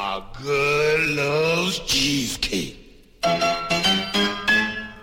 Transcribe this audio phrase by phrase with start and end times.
[0.00, 2.74] My girl loves cheesecake.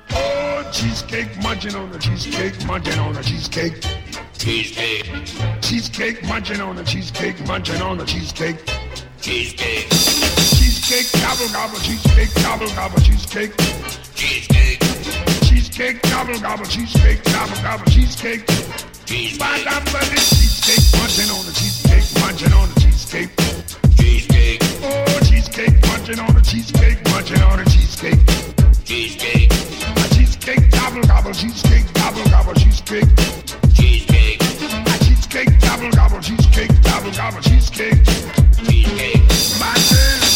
[0.10, 3.80] Oh, cheesecake munching on the cheesecake, munching on the cheesecake.
[4.40, 5.06] Cheesecake.
[5.62, 8.58] Cheesecake munching on the cheesecake, munching on the cheesecake.
[9.22, 9.88] Cheesecake.
[10.58, 13.56] Cheesecake gobble gobble, cheesecake gobble gobble, cheesecake.
[14.16, 14.80] Cheesecake.
[15.44, 18.48] Cheesecake gobble gobble, cheesecake gobble gobble, cheesecake.
[19.06, 19.68] Cheesecake.
[20.26, 21.57] Cheesecake munching on the.
[25.58, 28.20] cheesecake, munching on a cheesecake, munching on a cheesecake.
[28.86, 29.52] Cheesecake.
[29.52, 33.06] A cheesecake gobble gobble, cheesecake gobble gobble, cheesecake.
[33.74, 34.42] Cheesecake.
[34.42, 38.06] A cheesecake gobble gobble, cheesecake gobble gobble, cheesecake.
[38.66, 39.60] Cheesecake.
[39.60, 40.27] My turn.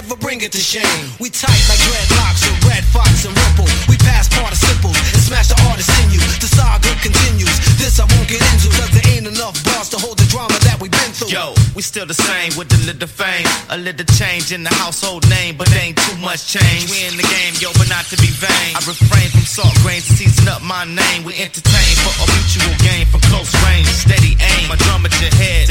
[0.00, 1.04] Get to shame.
[1.20, 3.68] We tight like dreadlocks with Redd Foxx and ripple.
[3.92, 6.22] We pass part participles and smash the artist in you.
[6.40, 7.52] The saga continues.
[7.76, 10.80] This I won't get into, cause there ain't enough bars to hold the drama that
[10.80, 11.28] we've been through.
[11.28, 15.28] Yo, we still the same with a little fame, a little change in the household
[15.28, 16.88] name, but ain't too much change.
[16.88, 18.72] We in the game, yo, but not to be vain.
[18.72, 21.20] I refrain from salt grains season up my name.
[21.20, 24.72] We entertain for a mutual gain from close range, steady aim.
[24.72, 25.68] My drum at your head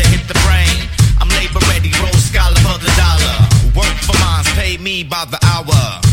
[4.12, 6.09] for mines, pay me by the hour.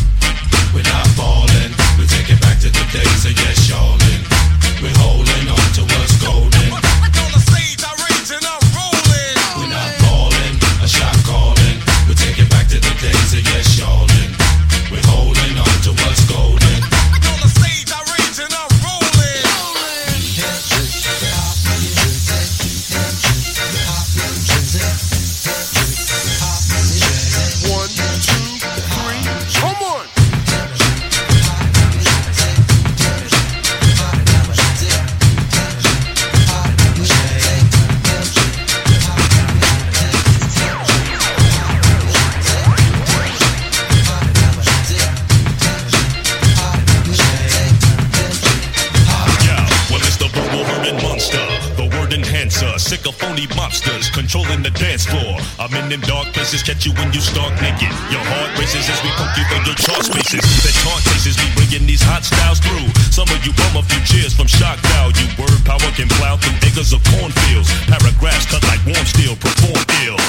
[54.57, 55.37] Controlling the dance floor.
[55.59, 57.91] I'm in them dark places, catch you when you start naked.
[58.11, 60.43] Your heart races as we poke you through your chart spaces.
[60.65, 62.89] That chart faces be bringing these hot styles through.
[63.13, 65.29] Some of you bum a few cheers from shock value.
[65.37, 67.69] Word power can plow through acres of cornfields.
[67.87, 70.21] Paragraphs cut like warm steel, perform ill.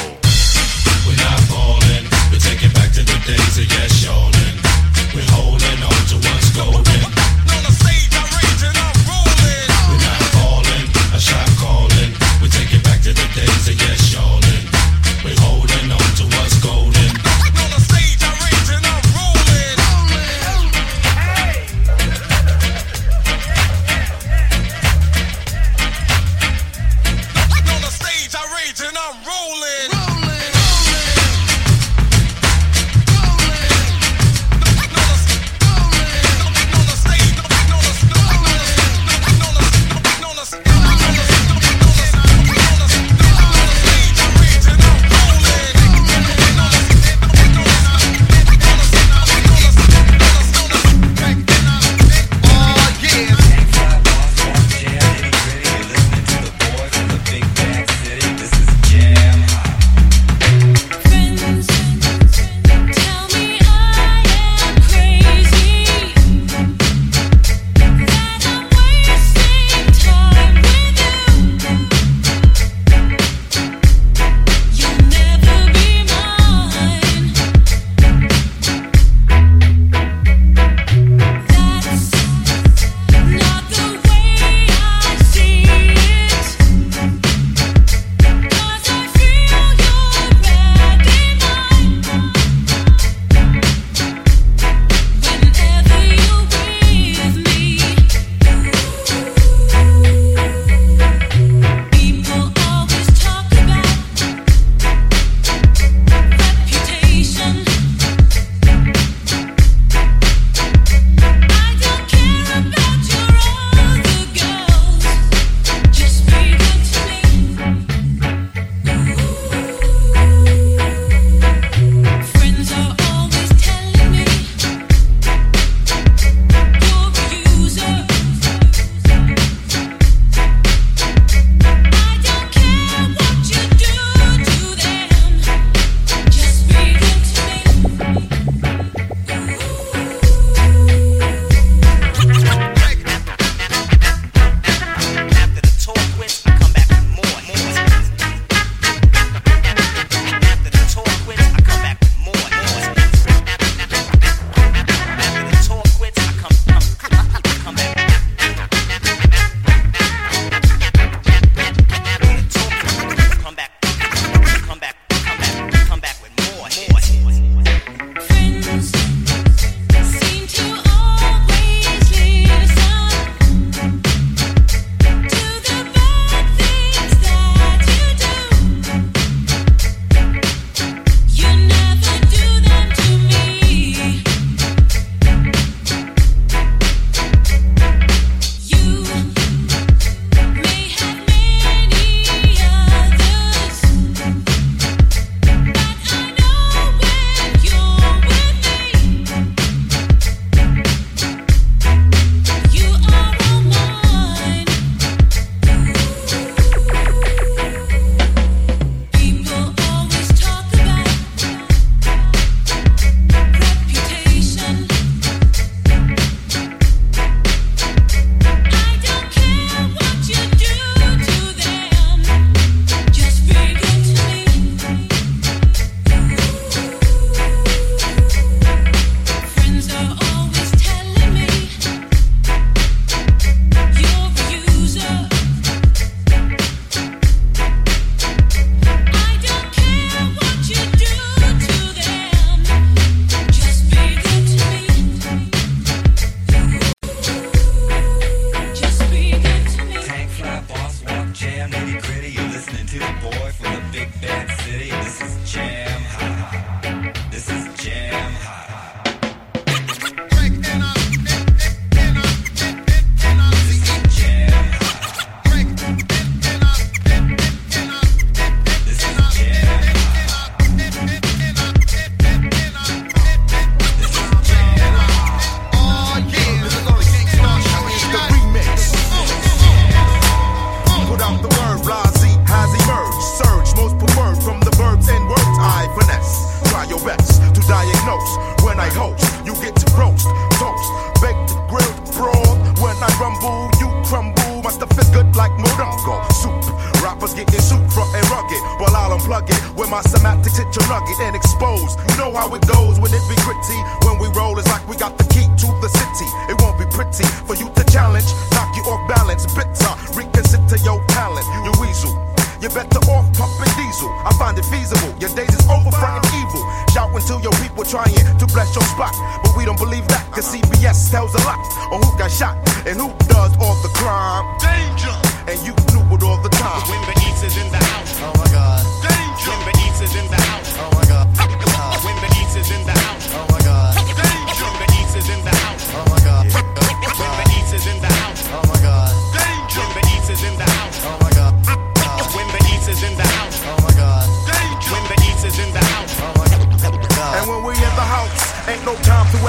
[1.06, 4.56] We're not falling, we're taking back to the days of yes, y'allin'.
[5.15, 7.16] We're holding on to what's golden.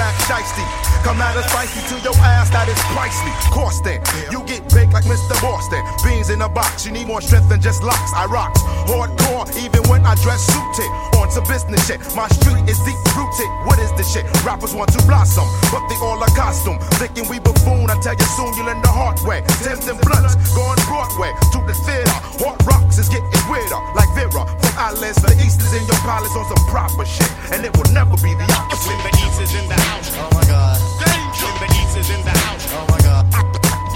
[0.09, 0.65] Act shiesty.
[1.05, 3.31] Come at us spicy to your ass, that is pricely.
[3.53, 4.01] Costing,
[4.33, 5.37] you get baked like Mr.
[5.39, 5.79] Boston.
[6.03, 8.11] Beans in a box, you need more strength than just locks.
[8.17, 10.89] I rocks hardcore, even when I dress suited.
[11.21, 13.49] On some business shit, my street is deep rooted.
[13.69, 14.25] What is this shit?
[14.43, 16.79] Rappers want to blossom, but they all a costume.
[16.97, 19.45] Thinking we buffoon, I tell you soon you'll learn the hard way.
[19.61, 22.17] Tim's and blunts, going Broadway to the theater.
[22.41, 25.21] Hard rocks is getting weirder, like Vera from Islands.
[25.21, 28.33] The East is in your palace on some proper shit, and it will never be
[28.35, 28.99] the opposite.
[29.05, 29.98] The East is in the house.
[29.99, 30.79] Oh my god.
[31.03, 31.51] Danger.
[31.59, 32.63] When the East is in the house.
[32.71, 33.27] Oh my god.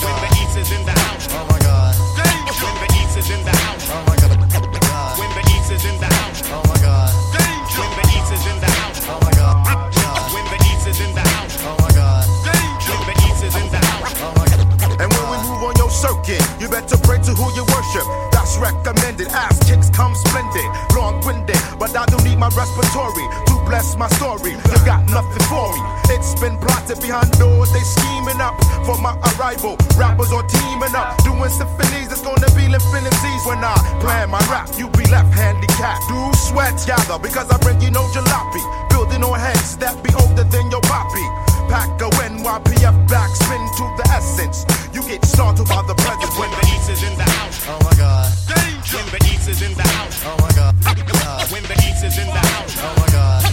[0.04, 1.32] When the East is in the house.
[1.32, 1.96] Oh my god.
[2.20, 2.68] Danger.
[2.76, 3.88] When the East is in the house.
[3.88, 4.36] Oh my god.
[4.52, 5.16] Oh god.
[5.16, 6.44] When the East is in the house.
[6.52, 7.08] Oh my god.
[7.32, 7.88] Danger.
[7.88, 9.00] When the East is in the house.
[9.08, 9.56] Oh my god.
[9.96, 10.28] God.
[10.36, 11.56] When the East is in the house.
[11.64, 12.28] Oh my god.
[12.44, 12.96] Danger.
[13.00, 14.12] When the East is in the house.
[14.20, 15.00] Oh my god.
[15.00, 18.04] And when we move on your circuit, you better pray to who you worship.
[18.36, 19.32] That's recommended.
[19.32, 21.56] Ass kicks come splendid, long winded.
[21.80, 24.51] But I don't need my respiratory to bless my story.
[24.51, 25.82] You got nothing for me.
[26.15, 28.55] It's been plotted behind doors, they scheming up
[28.86, 29.77] for my arrival.
[29.96, 32.12] Rappers are teaming up, doing symphonies.
[32.12, 34.70] It's gonna be infinities when I plan my rap.
[34.77, 36.08] You be left handicapped.
[36.10, 38.63] Do sweat gather because I bring you no jalopy.
[38.89, 41.25] Building on heads that be older than your poppy.
[41.70, 44.65] Pack a NYPF backspin to the essence.
[44.93, 47.65] You get startled by the presence When the East is in the house.
[47.67, 48.29] Oh my god.
[48.48, 48.98] Danger.
[48.98, 50.22] When the East is in the house.
[50.25, 50.75] Oh my god.
[50.84, 51.51] God.
[51.51, 52.75] When the East is in the house.
[52.77, 53.53] Oh my god.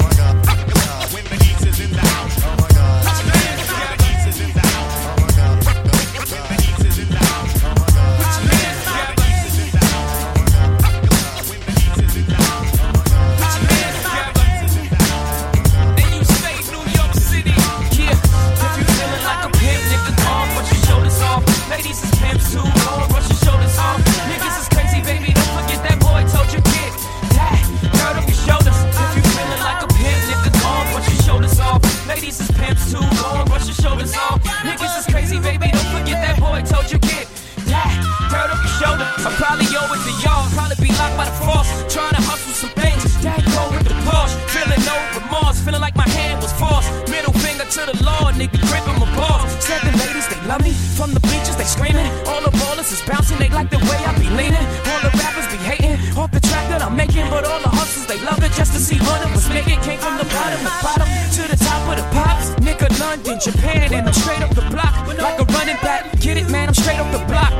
[39.21, 41.69] I probably owe it to y'all, probably be locked by the force.
[41.93, 44.33] Trying to hustle some things, that go with the Porsche.
[44.49, 46.89] Feeling no remorse, feeling like my hand was forced.
[47.05, 49.53] Middle finger to the law, nigga, gripping my balls.
[49.61, 50.73] The ladies, they love me.
[50.97, 52.09] From the bleachers, they screaming.
[52.25, 54.65] All the ballers is bouncing, they like the way I be leaning.
[54.89, 58.09] All the rappers be hating off the track that I'm making, but all the hustlers,
[58.09, 59.79] they love it just to see what it was making.
[59.85, 62.57] Came from the bottom, the bottom to the top of the pops.
[62.65, 64.91] Nigga, London, Japan, and I'm straight up the block.
[65.21, 66.19] Like a running back.
[66.19, 67.50] Get it, man, I'm straight up the block.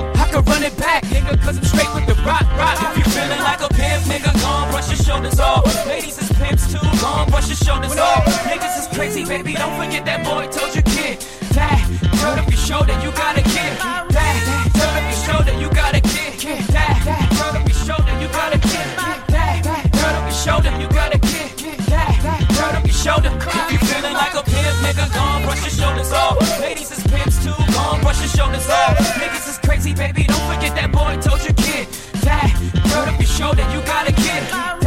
[0.91, 2.75] Back, nigga, cause I'm straight with the rock, rock.
[2.83, 5.63] If you feeling like a pimp, nigga, go on, brush your shoulders off.
[5.88, 8.25] Ladies is pimps too, go on, brush your shoulders off.
[8.51, 11.19] Niggas is crazy, baby, don't forget that boy told you, kid.
[11.55, 11.79] That,
[12.19, 13.74] turn up your shoulder, you got a kid.
[14.15, 14.36] That,
[14.75, 16.31] turn up your shoulder, you got a kid.
[16.75, 16.95] That,
[17.39, 18.88] turn up your shoulder, you got a kid.
[19.31, 19.55] That,
[19.95, 21.50] turn up your shoulder, you got a kid.
[21.88, 22.12] That,
[22.57, 23.31] turn up your shoulder.
[23.31, 26.36] If you feeling like a pimp, nigga, go on, brush your shoulders off.
[26.60, 27.11] Ladies is
[28.12, 28.98] brush your shoulders off.
[28.98, 31.88] Niggas is crazy, baby, don't forget that boy told you, kid.
[32.24, 32.51] That,
[32.91, 34.80] turn up your shoulder, you got a kid.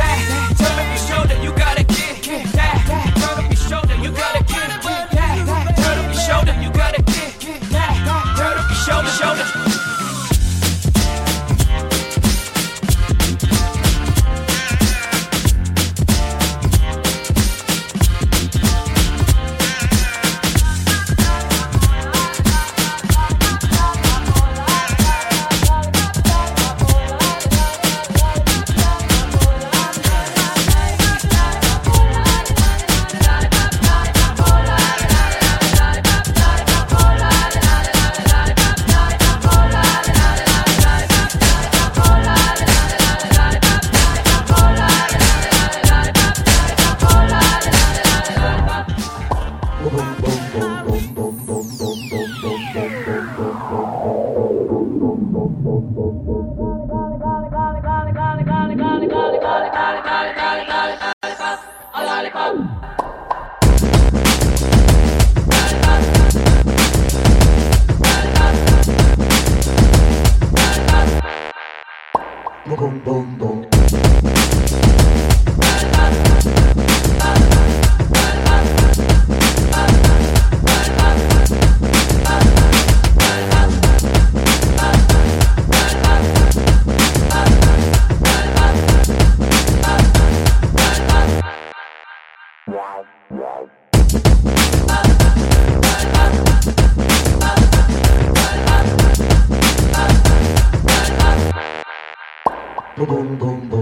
[103.07, 103.74] I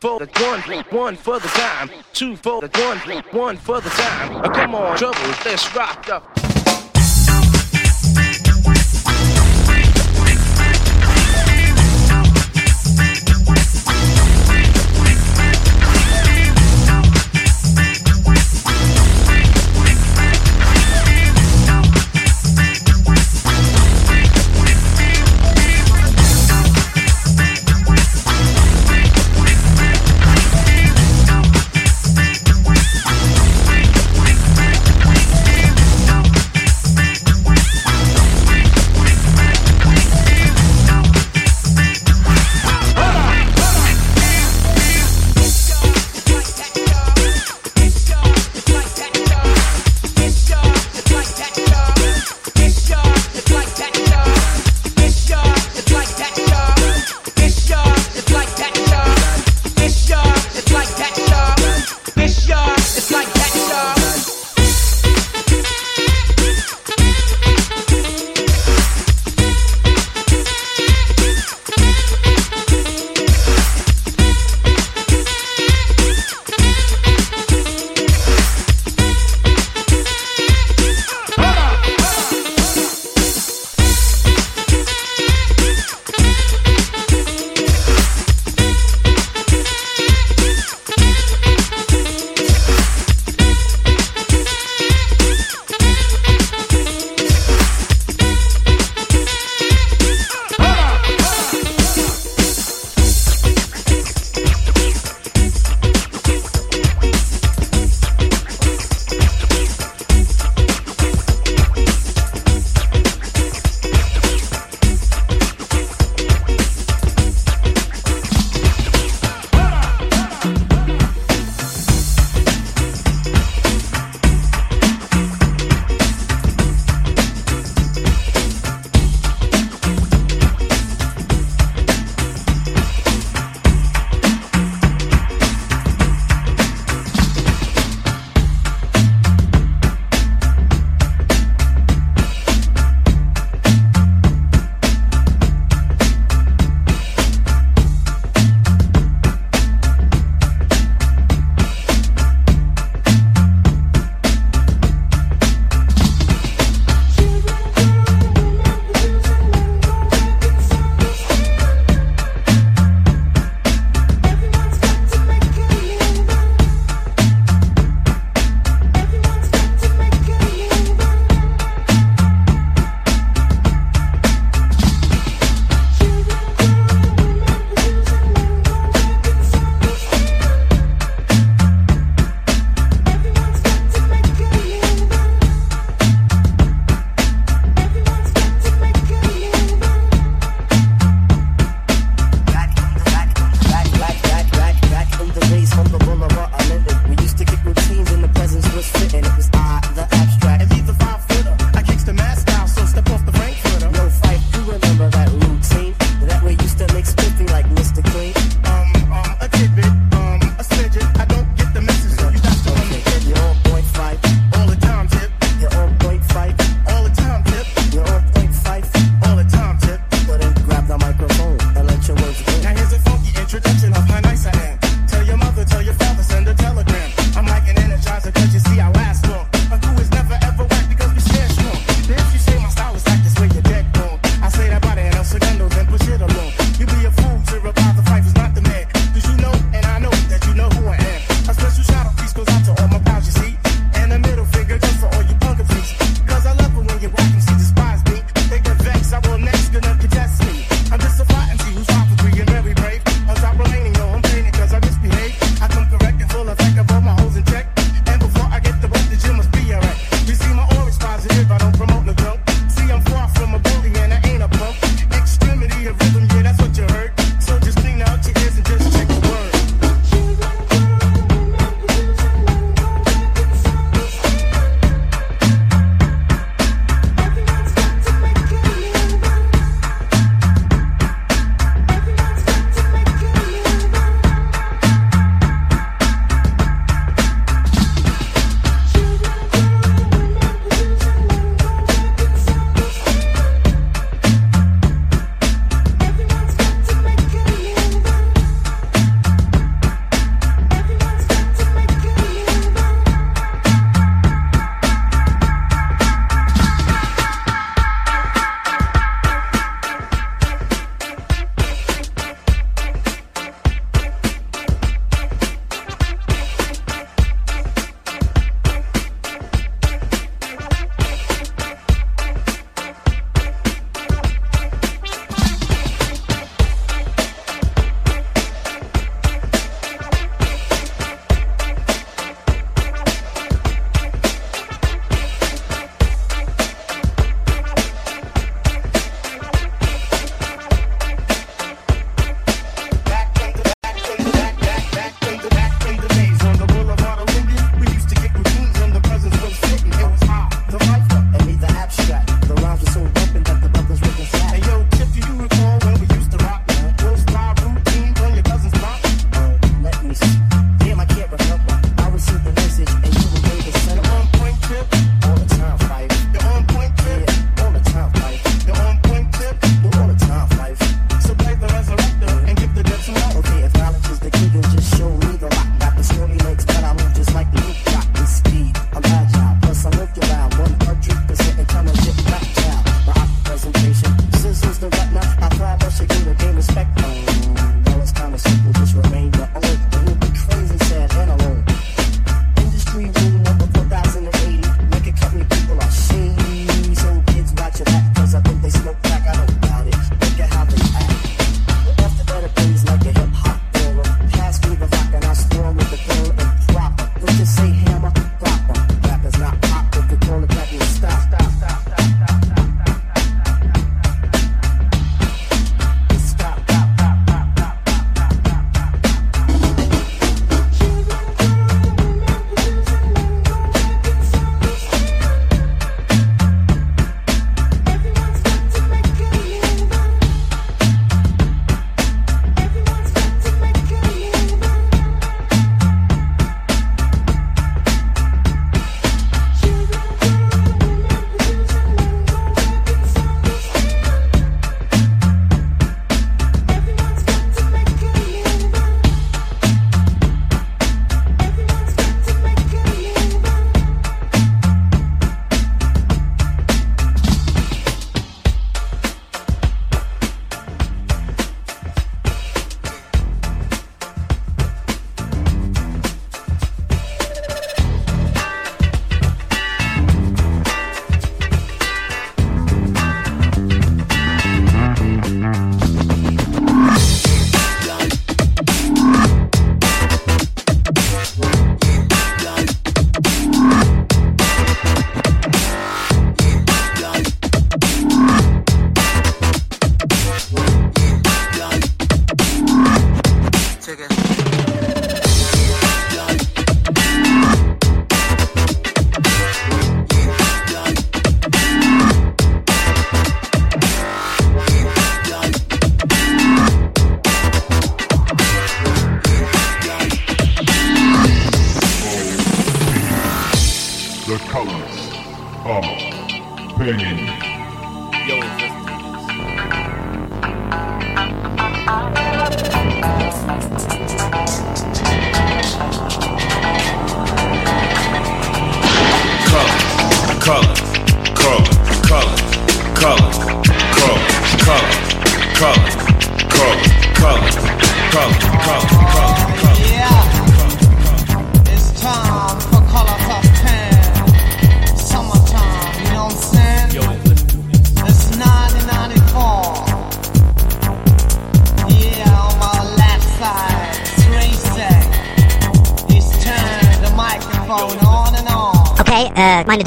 [0.00, 2.98] for the one, one for the time, two for the one,
[3.32, 4.52] one for the time.
[4.52, 6.37] Come on, trouble, let's rock up.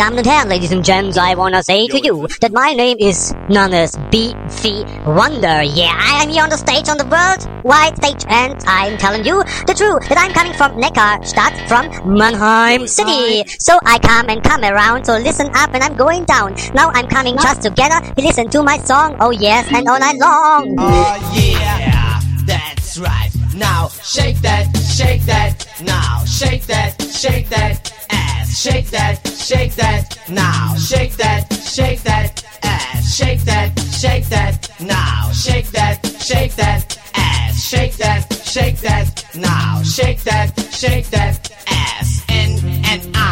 [0.02, 4.84] Ladies and gents, I wanna say to you that my name is known as Beefy
[5.06, 5.62] Wonder.
[5.62, 9.24] Yeah, I am here on the stage on the world worldwide stage, and I'm telling
[9.24, 13.44] you the truth that I'm coming from Neckarstadt, from Mannheim City.
[13.60, 16.56] So I come and come around, so listen up, and I'm going down.
[16.74, 18.02] Now I'm coming just together.
[18.18, 20.76] Listen to my song, oh yes, and all night long.
[20.80, 23.30] Oh yeah, that's right.
[23.56, 25.68] Now shake that, shake that.
[25.84, 28.60] Now shake that, shake that ass.
[28.60, 29.21] Shake that,
[29.52, 30.18] shake that.
[30.30, 33.16] Now shake that, shake that ass.
[33.16, 34.70] Shake that, shake that.
[34.80, 37.62] Now shake that, shake that ass.
[37.62, 39.26] Shake that, shake that.
[39.36, 42.24] Now shake that, shake that ass.
[42.30, 42.52] In
[42.86, 43.31] and out,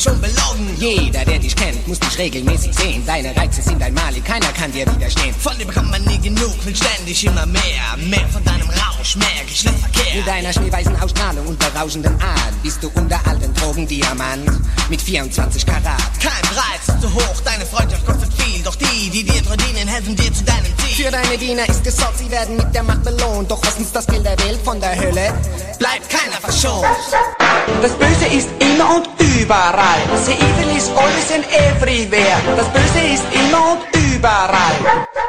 [0.00, 0.76] getötet, so viele schon belogen.
[0.78, 3.04] Jeder, der dich kennt, muss dich regelmäßig sehen.
[3.06, 5.34] Deine Reize sind einmalig, keiner kann dir widerstehen.
[5.38, 7.96] Von dir bekommt man nie genug, will ständig immer mehr.
[7.96, 10.16] Mehr von deinem Rausch, mehr Geschlechtsverkehr.
[10.16, 14.50] Mit deiner schneeweißen Ausstrahlung und berauschenden Art bist du unter all den Drogen Diamant
[14.88, 16.20] mit 24 Karat.
[16.20, 18.62] Kein Preis ist zu hoch, deine Freundschaft kostet viel.
[18.62, 20.79] Doch die, die dir treu dienen, helfen dir zu deinem Ziel.
[21.02, 23.50] Für deine Diener ist gesorgt, sie werden mit der Macht belohnt.
[23.50, 25.32] Doch was uns das Geld der Welt von der Hölle?
[25.78, 26.84] Bleibt keiner verschont.
[27.80, 30.02] Das Böse ist immer und überall.
[30.26, 32.38] The evil is always and everywhere.
[32.54, 34.74] Das Böse ist immer und überall.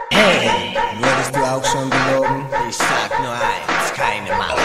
[0.10, 2.46] Hey, wurdest du auch schon belogen?
[2.70, 4.58] Ich sag nur eins, keine Macht.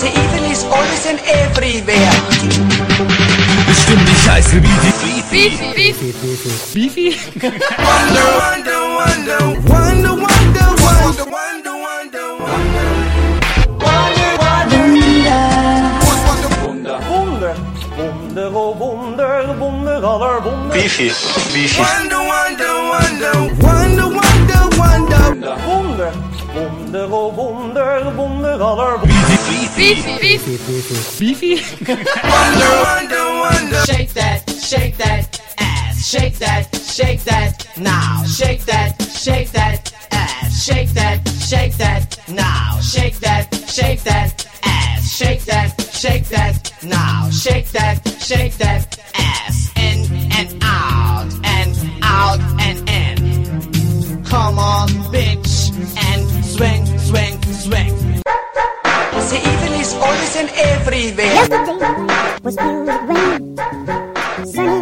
[0.00, 3.33] The evil is always and everywhere.
[4.24, 6.10] Bestimmt die Scheiße wie die Beefy, Beefy.
[6.72, 7.08] Beefy?
[7.42, 12.74] Wonder, wonder, wonder, wonder, wonder, wonder, wonder, wonder,
[17.08, 17.54] Wunder,
[17.96, 20.74] Wunder, oh Wunder, Wunder aller Wunder.
[20.74, 21.08] Beefy,
[21.52, 21.78] Beefy.
[21.78, 25.56] Wonder, wonder, wonder, wonder, wonder, wonder.
[25.66, 26.12] Wunder,
[26.54, 29.06] Wunder, oh Wunder, Wunder aller Wunder.
[29.76, 30.56] Beefy, Beefy.
[31.18, 31.54] Beefy?
[31.84, 33.80] Wonder, wonder, wonder.
[33.86, 36.06] Shake that, shake that ass.
[36.06, 37.66] Shake that, shake that.
[37.76, 40.64] Now shake that, shake that ass.
[40.64, 42.18] Shake that, shake that.
[42.28, 45.16] Now shake that, shake that ass.
[45.16, 46.72] Shake that, shake that.
[46.84, 49.72] Now shake that, shake that ass.
[49.76, 50.04] In
[50.38, 54.24] and out, and out and in.
[54.24, 54.88] Come on,
[59.84, 61.34] is always and everywhere.
[61.38, 63.56] Yesterday was filled with rain,
[64.54, 64.80] sunny.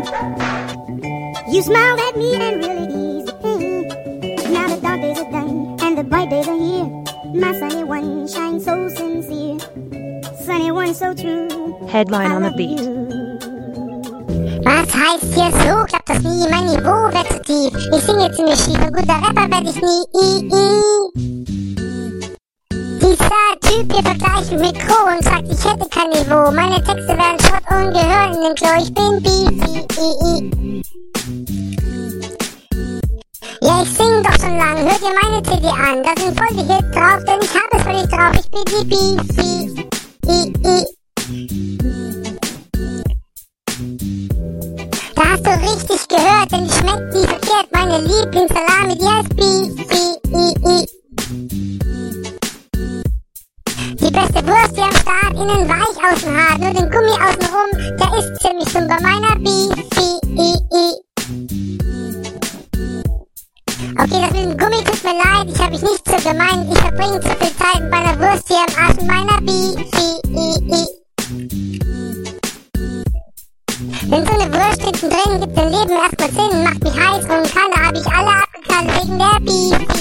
[1.53, 3.89] You smiled at me and really eased the pain.
[4.53, 6.87] Now the dark days are done and the bright days are here.
[7.35, 9.59] My sunny one shines so sincere,
[10.47, 11.49] sunny one so true.
[11.89, 12.81] Headline on the beat.
[14.65, 15.85] Was heißt hier so?
[15.91, 16.47] Klappt das nie?
[16.49, 17.75] Mein Niveau wird zu tief.
[17.97, 20.05] Ich singe ziemlich schief, ein guter Rapper werd ich nie.
[20.15, 21.72] I, I.
[23.73, 26.51] Typ hier vergleicht mit Crow und sagt, ich hätte kein Niveau.
[26.53, 28.69] Meine Texte wären Schrott und gehören in den Klo.
[28.79, 29.87] Ich bin Beefy.
[29.99, 30.83] I, I.
[33.63, 34.77] Ja, ich sing doch schon lang.
[34.77, 36.03] Hört ihr meine CD an?
[36.03, 38.33] Da sind voll die Hits drauf, denn ich hab es völlig drauf.
[38.35, 39.17] Ich bin die.
[40.29, 40.85] I, I.
[45.15, 47.69] Da hast du richtig gehört, denn die schmeckt nie verkehrt.
[47.73, 50.13] Meine Lieblingssalami, die heißt Beefy.
[54.13, 56.59] Beste Wurst hier am Start, innen weich, außen hart.
[56.59, 60.21] Nur den Gummi außen rum, der ist ziemlich dumm bei meiner Beefy.
[60.37, 61.01] I, I.
[63.99, 66.71] Okay, das mit dem Gummi tut mir leid, ich hab mich nicht so gemeint.
[66.71, 70.09] Ich verbringe zu viel Zeit mit meiner Wurst hier am Arsch mit meiner Beefy.
[70.29, 71.03] I, I.
[74.11, 77.55] Denn so eine Wurst hinten drin gibt dem Leben erstmal Sinn, macht mich heiß und
[77.55, 79.92] keiner hab ich alle abgeknallt wegen der Beefy.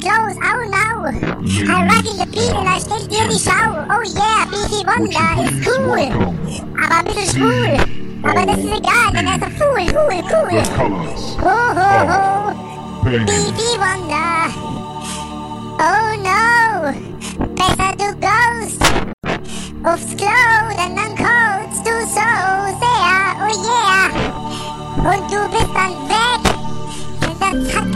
[0.00, 1.04] Claus, oh no.
[1.04, 3.84] I rock in the beat und I stell dir die Schau.
[3.90, 6.08] Oh yeah, Beefy Wonder ist cool.
[6.82, 7.72] Aber ein bisschen schwul.
[8.22, 10.50] Aber das ist egal, denn er ist ein Fool, cool, cool.
[11.42, 12.20] Ho, ho, ho.
[13.04, 14.48] Beefy Wonder.
[15.78, 16.40] Oh no.
[17.54, 18.82] Besser du ghost.
[19.84, 20.40] Aufs Klo,
[20.78, 22.28] denn dann coldst du so
[22.80, 23.36] sehr.
[23.42, 24.08] Oh yeah.
[24.96, 26.42] Und du bist dann weg.
[27.20, 27.89] Denn das hat.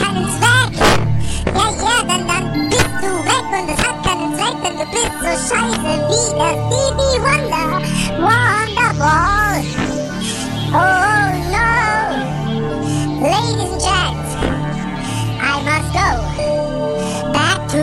[1.74, 6.24] Dann bist du weg und es hat keinen Zweck, denn du bist so scheiße wie
[6.30, 7.66] Stevie Wonder.
[10.76, 11.70] Oh no.
[13.20, 14.30] Ladies and gents,
[15.40, 16.08] I must go
[17.32, 17.82] back to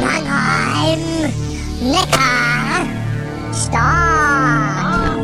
[0.00, 1.02] Mannheim,
[1.80, 2.86] Neckar,
[3.52, 5.18] Stadt,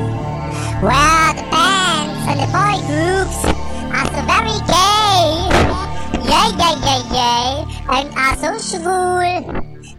[0.82, 3.38] where the bands and the boy groups
[6.30, 9.42] Yay, yay, yay, yay, and are so schwul.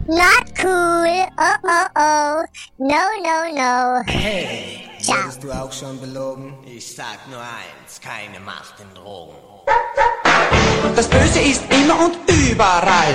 [0.08, 2.44] Not cool, oh, oh, oh,
[2.78, 4.02] no, no, no.
[4.06, 5.16] Hey, Ciao.
[5.16, 6.54] wurdest du auch schon belogen?
[6.64, 9.36] Ich sag nur eins, keine Macht in Drogen.
[10.96, 13.14] Das Böse ist immer und überall.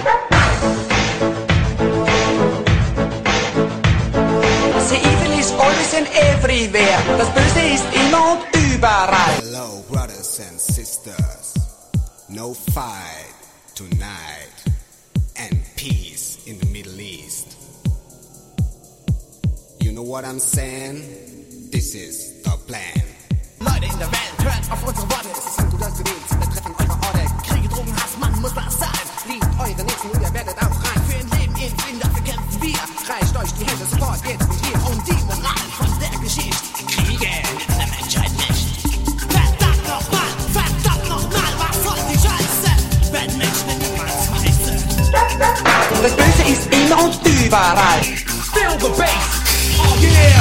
[4.90, 7.00] The evil is always and everywhere.
[7.18, 9.38] Das Böse ist immer und überall.
[9.42, 11.37] Hello, brothers and sisters.
[12.38, 13.34] No fight
[13.74, 14.58] tonight.
[15.40, 17.58] And peace in the Middle East.
[19.80, 21.02] You know what I'm saying?
[21.72, 23.02] This is the plan.
[23.60, 25.30] Leute in der Welt, hört auf unsere Worte.
[25.32, 27.26] Es ist ein guter Gewinn zum Betreffen eurer Orte.
[27.50, 29.06] Kriege, Drogen, Hass, Mann, muss das sein.
[29.28, 31.02] Liebt eure Nächsten und ihr werdet auch rein.
[31.10, 32.80] Für ein Leben in Frieden, dafür kämpfen wir.
[33.10, 34.78] Reicht euch die Hände, sofort geht's mit ihr.
[34.86, 36.86] Und die Moral von der Geschichte.
[36.86, 37.67] Kriege
[45.40, 48.02] Das Böse ist immer und überall.
[48.02, 49.10] Feel the bass.
[49.80, 49.98] Oh.
[50.02, 50.38] Yeah.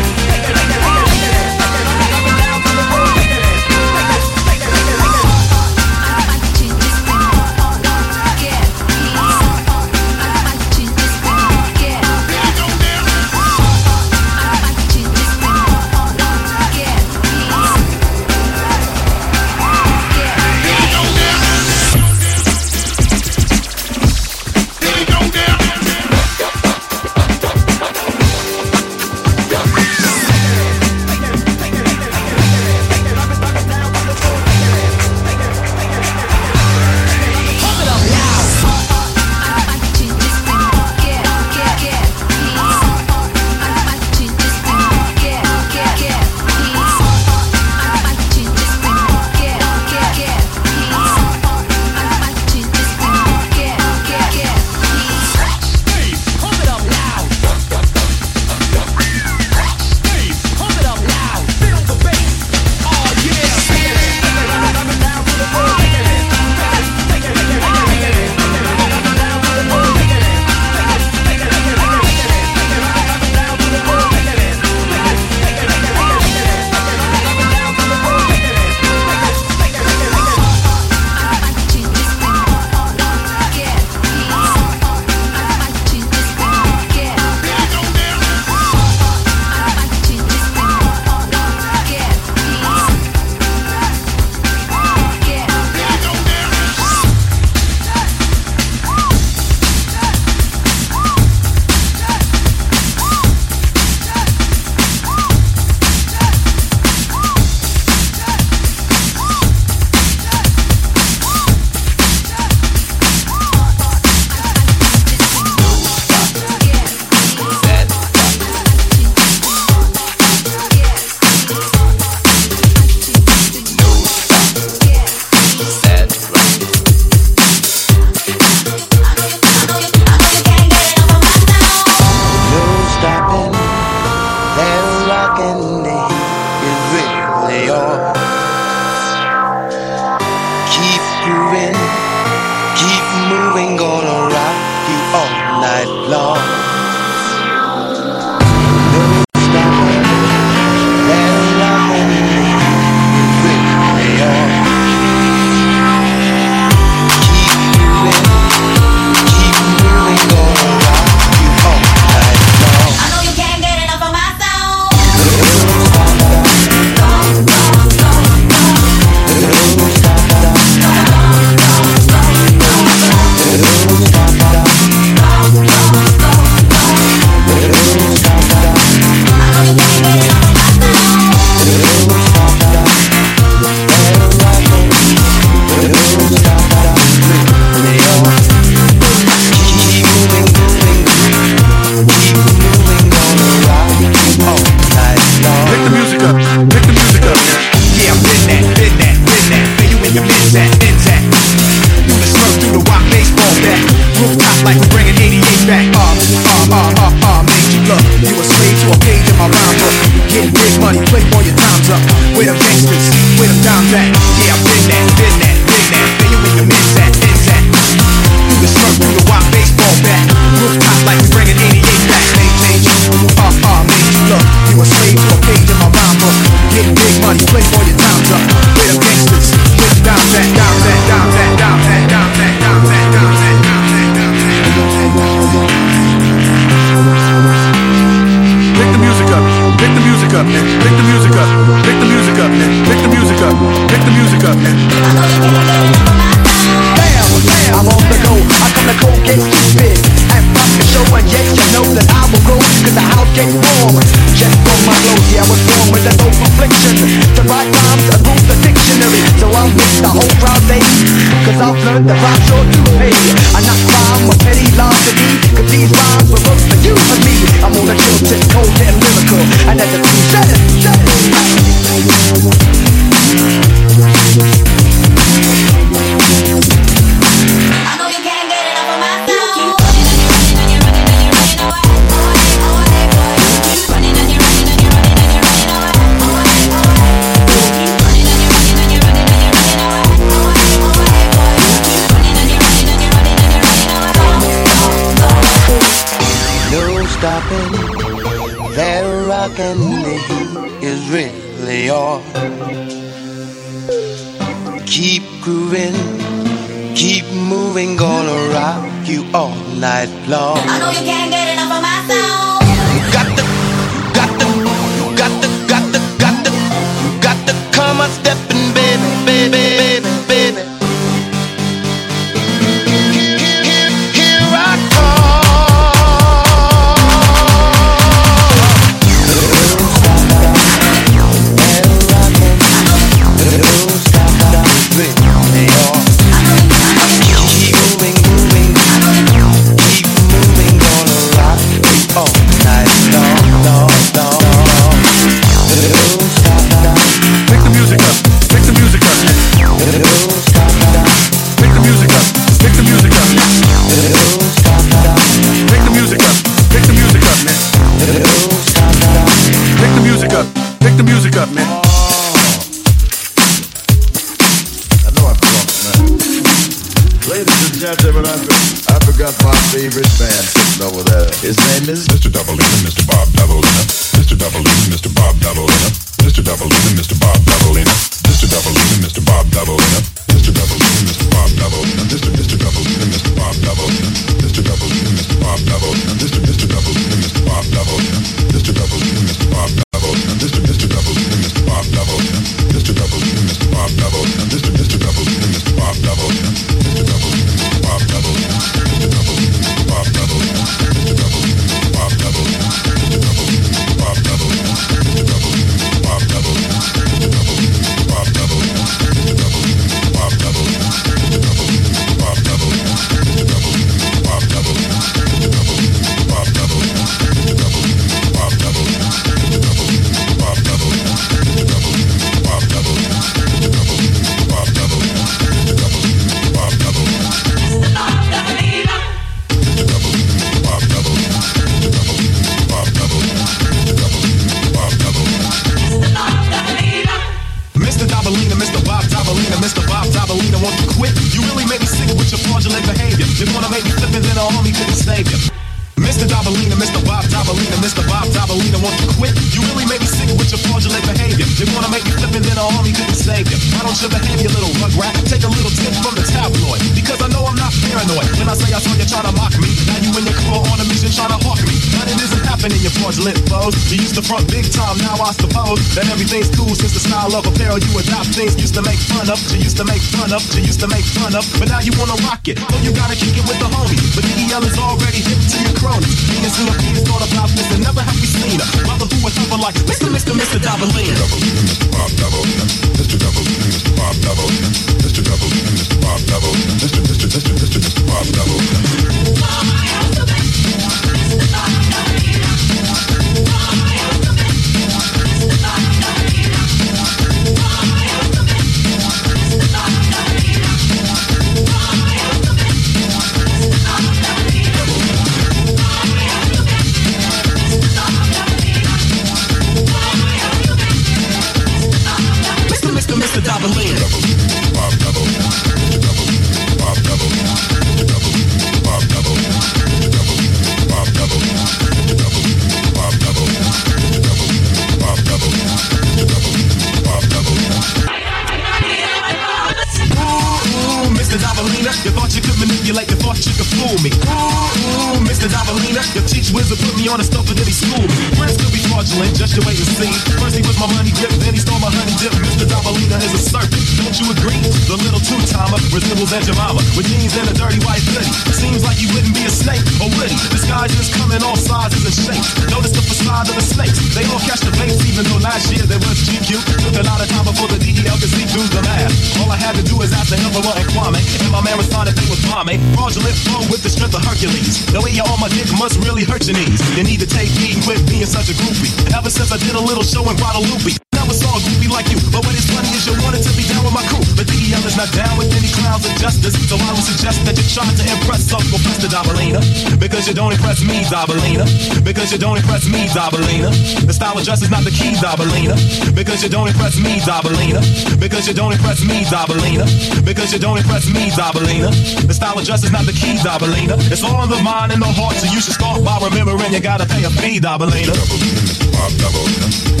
[584.31, 585.75] Our dress is not the key, Dabalina.
[586.15, 587.83] Because you don't impress me, Dabalina.
[588.17, 589.83] Because you don't impress me, Dabalina.
[590.23, 591.91] Because you don't impress me, Dabalina.
[592.25, 593.99] The style of dress is not the key, Dabalina.
[594.09, 596.79] It's all in the mind and the heart, so you should start by remembering you
[596.79, 598.15] gotta pay a fee, Dabalina.
[598.15, 600.00] Dabalina, Bob Dabalina.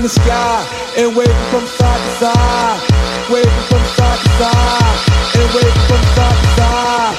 [0.00, 0.64] in the sky
[0.96, 2.80] and waving from side to side,
[3.28, 4.96] waving from side to side,
[5.36, 7.16] and waving from side to side.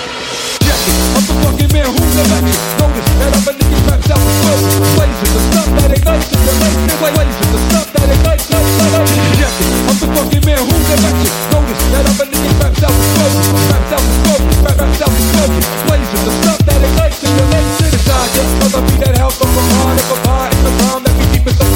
[0.65, 0.81] Check
[1.13, 2.57] I'm the fucking man who's elected.
[2.81, 4.65] Notice that I'm a nigga trapped out with smoke.
[4.97, 6.79] Blazes, the stuff that ignites in the lake.
[7.05, 9.13] Blazing the stuff that ignites, like, like, like.
[9.37, 9.53] Check
[9.85, 11.33] I'm the fucking man who's elected.
[11.53, 13.61] Notice that I'm a nigga trapped out with smoke.
[13.69, 15.53] Trapped out with smoke, trapped out with smoke.
[15.85, 17.69] Blazes, the stuff that ignites in the lake.
[17.77, 20.50] Cause I get, cause I be that help from a heart of a pie.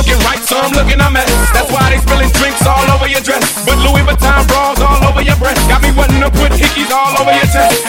[0.00, 1.28] looking right, some looking a mess.
[1.52, 3.44] That's why they spilling drinks all over your dress.
[3.68, 5.60] But Louis Vuitton bras all over your breast.
[5.68, 7.84] Got me wanting to put hickeys all over your chest.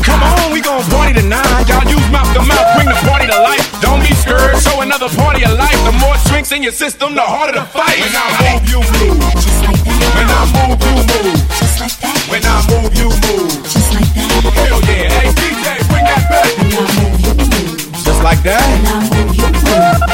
[0.00, 1.44] Come on, we gon' party tonight.
[1.68, 3.60] Y'all use mouth to mouth, bring the party to life.
[3.84, 5.76] Don't be scared, show another party of life.
[5.84, 8.00] The more drinks in your system, the harder to fight.
[8.00, 9.20] When I move, you move.
[9.36, 10.16] Just like that.
[10.16, 11.40] When I move, you move.
[11.60, 12.24] Just like that.
[12.32, 13.52] When I move, you move.
[13.68, 14.48] Just like that.
[14.64, 16.48] Hell yeah, hey DJ, bring that back.
[16.56, 17.92] When I move, you move.
[18.00, 19.19] Just like that.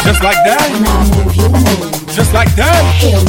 [0.06, 2.06] Just like that.
[2.14, 3.26] Just like that.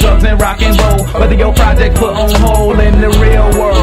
[0.00, 1.06] drugs and rock and roll.
[1.20, 3.73] Whether your project put on hold in the real world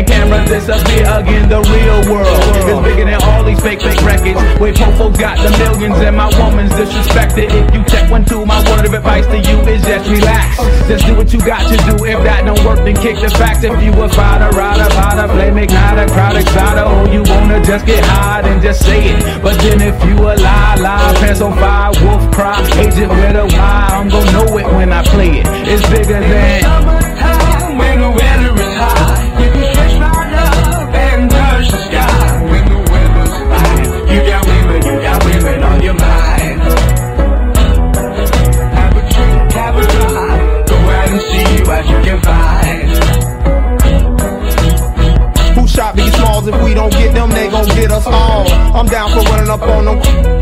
[0.00, 2.40] and cameras, this us here again, the real world.
[2.56, 4.40] It's bigger than all these fake, fake records.
[4.60, 7.52] Where Popo got the millions and my woman's disrespected.
[7.52, 10.56] If you check one, two, my word of advice to you is just relax.
[10.88, 12.04] Just do what you got to do.
[12.04, 13.62] If that don't work, then kick the facts.
[13.64, 16.84] If you a fighter, rider, potter, play make not a crowd excited.
[16.84, 19.42] Oh, you wanna just get high and just say it.
[19.42, 23.46] But then if you a lie, lie, pants on fire, wolf cry, agent with a
[23.52, 25.46] why, I'm gonna know it when I play it.
[25.68, 27.19] It's bigger than.
[46.50, 48.50] If we don't get them, they gon' get us all.
[48.74, 49.98] I'm down for running up on them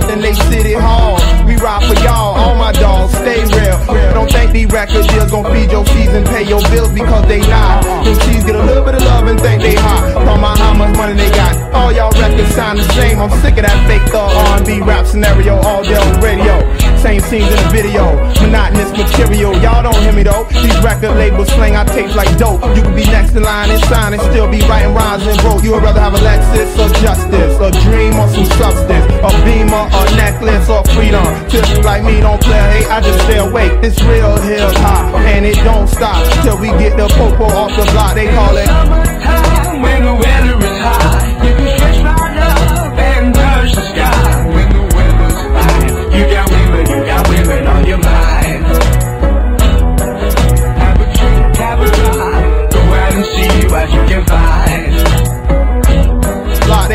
[0.08, 1.20] in they city hall.
[1.44, 3.76] We ride for y'all, all my dogs, stay real.
[4.14, 7.84] Don't think these record deals gon' feed your season, pay your bills because they not.
[7.84, 10.14] Them cheese get a little bit of love and think they hot.
[10.14, 11.67] Talk about how much money they got.
[11.78, 13.22] All y'all records sound the same.
[13.22, 16.58] I'm sick of that fake thug R&B rap scenario all day on radio.
[16.98, 19.54] Same scenes in the video, monotonous material.
[19.62, 20.42] Y'all don't hear me though.
[20.50, 22.58] These record labels slang our tapes like dope.
[22.74, 25.62] You could be next in line and sign and still be writing rhymes and broke.
[25.62, 29.86] You would rather have a Lexus or justice, a dream or some substance, a beamer,
[29.86, 31.22] a necklace or freedom.
[31.46, 32.90] Just like me, don't play hate.
[32.90, 33.70] I just stay awake.
[33.86, 37.86] It's real hip hop and it don't stop till we get the popo off the
[37.94, 38.18] block.
[38.18, 39.07] They call it.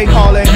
[0.06, 0.53] they calling